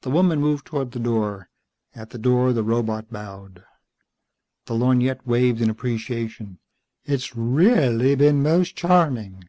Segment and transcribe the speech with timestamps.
[0.00, 1.48] The woman moved toward the door.
[1.94, 3.62] At the door the robot bowed.
[4.66, 6.58] The lorgnette waved in appreciation.
[7.04, 9.44] "It's reahlly been most charming!"